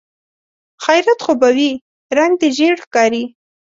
[0.83, 1.71] خيرت خو به وي؟
[2.17, 3.23] رنګ دې ژېړ ښکاري.